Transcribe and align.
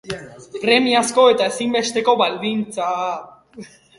Premiazko 0.63 1.25
eta 1.33 1.49
ezinbesteko 1.51 2.17
baldintza. 2.23 2.91